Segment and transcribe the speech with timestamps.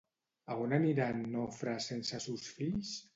[0.53, 2.95] A on anirà en Nofre sense sos fills?